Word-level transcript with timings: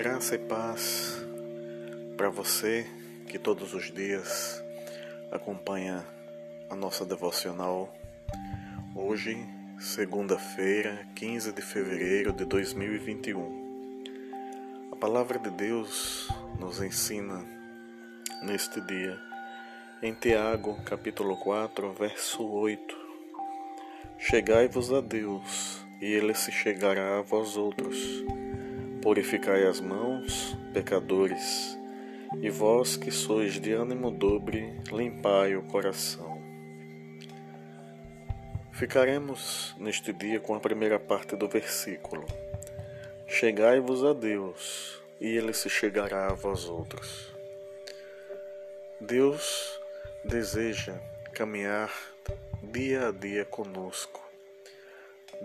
Graça 0.00 0.34
e 0.34 0.38
paz 0.38 1.22
para 2.16 2.30
você 2.30 2.86
que 3.28 3.38
todos 3.38 3.74
os 3.74 3.92
dias 3.92 4.64
acompanha 5.30 6.02
a 6.70 6.74
nossa 6.74 7.04
devocional. 7.04 7.94
Hoje, 8.96 9.36
segunda-feira, 9.78 11.06
15 11.14 11.52
de 11.52 11.60
fevereiro 11.60 12.32
de 12.32 12.46
2021. 12.46 14.88
A 14.90 14.96
palavra 14.96 15.38
de 15.38 15.50
Deus 15.50 16.30
nos 16.58 16.80
ensina 16.80 17.44
neste 18.42 18.80
dia 18.80 19.20
em 20.02 20.14
Tiago, 20.14 20.82
capítulo 20.82 21.36
4, 21.36 21.92
verso 21.92 22.42
8. 22.42 22.96
Chegai-vos 24.16 24.94
a 24.94 25.02
Deus, 25.02 25.84
e 26.00 26.06
ele 26.06 26.34
se 26.34 26.50
chegará 26.50 27.18
a 27.18 27.20
vós 27.20 27.58
outros 27.58 28.24
Purificai 29.02 29.66
as 29.66 29.80
mãos, 29.80 30.54
pecadores, 30.74 31.78
e 32.42 32.50
vós 32.50 32.98
que 32.98 33.10
sois 33.10 33.58
de 33.58 33.72
ânimo 33.72 34.10
dobre, 34.10 34.78
limpai 34.92 35.56
o 35.56 35.62
coração. 35.62 36.38
Ficaremos 38.72 39.74
neste 39.78 40.12
dia 40.12 40.38
com 40.38 40.54
a 40.54 40.60
primeira 40.60 40.98
parte 40.98 41.34
do 41.34 41.48
versículo. 41.48 42.26
Chegai-vos 43.26 44.04
a 44.04 44.12
Deus, 44.12 45.00
e 45.18 45.28
ele 45.28 45.54
se 45.54 45.70
chegará 45.70 46.26
a 46.26 46.34
vós 46.34 46.66
outros. 46.66 47.34
Deus 49.00 49.80
deseja 50.22 50.94
caminhar 51.32 51.90
dia 52.62 53.08
a 53.08 53.10
dia 53.10 53.46
conosco. 53.46 54.29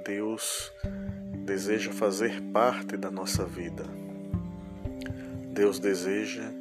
Deus 0.04 0.72
deseja 1.45 1.92
fazer 1.92 2.42
parte 2.52 2.97
da 2.97 3.09
nossa 3.09 3.45
vida. 3.45 3.86
Deus 5.52 5.80
deseja 5.80 6.52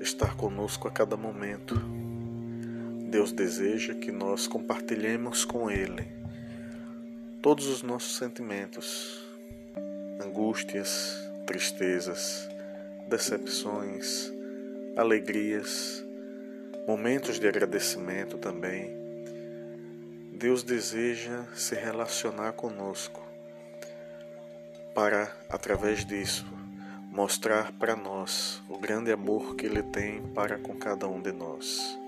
estar 0.00 0.36
conosco 0.36 0.86
a 0.86 0.90
cada 0.90 1.16
momento. 1.16 1.74
Deus 3.10 3.32
deseja 3.32 3.94
que 3.94 4.12
nós 4.12 4.46
compartilhemos 4.46 5.44
com 5.44 5.70
Ele 5.70 6.06
todos 7.42 7.66
os 7.66 7.82
nossos 7.82 8.16
sentimentos, 8.16 9.24
angústias, 10.24 11.16
tristezas, 11.46 12.48
decepções, 13.08 14.32
alegrias, 14.96 16.04
momentos 16.86 17.38
de 17.38 17.46
agradecimento 17.48 18.38
também. 18.38 19.05
Deus 20.38 20.62
deseja 20.62 21.44
se 21.54 21.74
relacionar 21.74 22.52
conosco 22.52 23.22
para, 24.94 25.34
através 25.48 26.04
disso, 26.04 26.46
mostrar 27.10 27.72
para 27.72 27.96
nós 27.96 28.62
o 28.68 28.76
grande 28.76 29.10
amor 29.10 29.56
que 29.56 29.64
Ele 29.64 29.82
tem 29.82 30.20
para 30.34 30.58
com 30.58 30.76
cada 30.76 31.08
um 31.08 31.22
de 31.22 31.32
nós. 31.32 31.98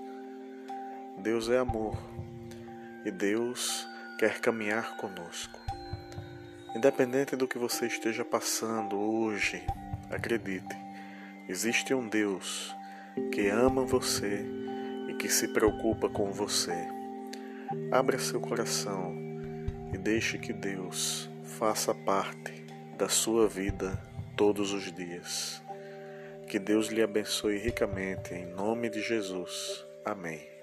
Deus 1.17 1.49
é 1.49 1.57
amor 1.57 1.97
e 3.03 3.09
Deus 3.09 3.87
quer 4.19 4.39
caminhar 4.39 4.95
conosco. 4.97 5.59
Independente 6.75 7.35
do 7.35 7.47
que 7.47 7.57
você 7.57 7.87
esteja 7.87 8.23
passando 8.23 8.95
hoje, 8.95 9.63
acredite, 10.11 10.77
existe 11.47 11.95
um 11.95 12.07
Deus 12.07 12.75
que 13.31 13.49
ama 13.49 13.83
você 13.83 14.45
e 15.09 15.15
que 15.15 15.27
se 15.29 15.47
preocupa 15.47 16.07
com 16.07 16.31
você. 16.31 16.98
Abra 17.91 18.17
seu 18.17 18.39
coração 18.39 19.15
e 19.93 19.97
deixe 19.97 20.37
que 20.37 20.51
Deus 20.51 21.29
faça 21.43 21.93
parte 21.93 22.65
da 22.97 23.07
sua 23.07 23.47
vida 23.47 24.01
todos 24.35 24.73
os 24.73 24.91
dias. 24.91 25.61
Que 26.47 26.57
Deus 26.57 26.87
lhe 26.87 27.03
abençoe 27.03 27.57
ricamente, 27.57 28.33
em 28.33 28.45
nome 28.45 28.89
de 28.89 29.01
Jesus. 29.01 29.85
Amém. 30.03 30.58